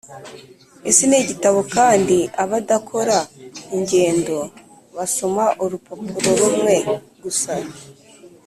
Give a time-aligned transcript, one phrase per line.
[0.89, 3.17] isi nigitabo kandi abadakora
[3.75, 4.37] ingendo
[4.95, 6.75] basoma urupapuro rumwe
[7.23, 7.53] gusa.